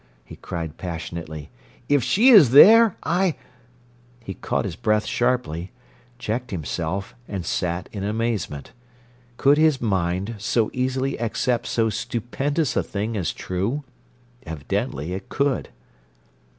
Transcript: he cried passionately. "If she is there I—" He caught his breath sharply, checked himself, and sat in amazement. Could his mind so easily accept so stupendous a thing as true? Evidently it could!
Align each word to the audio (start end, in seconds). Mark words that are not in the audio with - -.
he 0.25 0.35
cried 0.35 0.77
passionately. 0.77 1.51
"If 1.87 2.03
she 2.03 2.29
is 2.29 2.49
there 2.53 2.97
I—" 3.03 3.35
He 4.23 4.33
caught 4.33 4.65
his 4.65 4.75
breath 4.75 5.05
sharply, 5.05 5.71
checked 6.17 6.49
himself, 6.49 7.13
and 7.27 7.45
sat 7.45 7.87
in 7.91 8.03
amazement. 8.03 8.71
Could 9.37 9.59
his 9.59 9.79
mind 9.79 10.33
so 10.39 10.71
easily 10.73 11.17
accept 11.19 11.67
so 11.67 11.91
stupendous 11.91 12.75
a 12.75 12.81
thing 12.81 13.15
as 13.15 13.31
true? 13.31 13.83
Evidently 14.43 15.13
it 15.13 15.29
could! 15.29 15.69